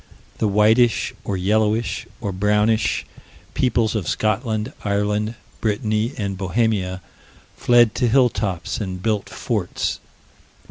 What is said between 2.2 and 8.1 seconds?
or brownish peoples of Scotland, Ireland, Brittany, and Bohemia fled to